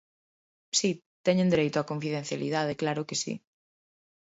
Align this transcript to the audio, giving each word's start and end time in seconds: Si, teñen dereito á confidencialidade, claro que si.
Si, 0.77 0.89
teñen 1.25 1.51
dereito 1.53 1.77
á 1.81 1.89
confidencialidade, 1.91 2.79
claro 2.81 3.01
que 3.07 3.19
si. 3.21 3.33